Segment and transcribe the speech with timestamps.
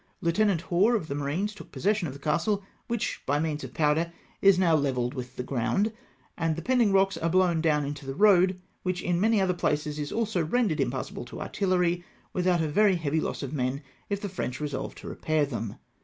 [0.19, 4.11] Lieutenant Hore of the marines took possession of the castle, which, by means of powder,
[4.41, 5.93] is now levelled with the ground,
[6.35, 9.99] and the pending rocks are blown down into the road, which in many other places
[9.99, 12.03] is also rendered impassable to artillery,
[12.33, 15.75] without a very heavy loss of men if the French resolve to repair them.